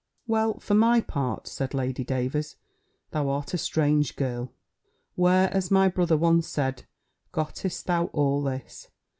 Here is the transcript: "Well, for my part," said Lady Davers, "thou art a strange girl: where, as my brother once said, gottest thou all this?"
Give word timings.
"Well, 0.25 0.57
for 0.57 0.73
my 0.73 0.99
part," 0.99 1.45
said 1.45 1.75
Lady 1.75 2.03
Davers, 2.03 2.55
"thou 3.11 3.29
art 3.29 3.53
a 3.53 3.57
strange 3.59 4.15
girl: 4.15 4.51
where, 5.13 5.53
as 5.55 5.69
my 5.69 5.89
brother 5.89 6.17
once 6.17 6.47
said, 6.47 6.85
gottest 7.31 7.85
thou 7.85 8.05
all 8.05 8.41
this?" 8.41 8.87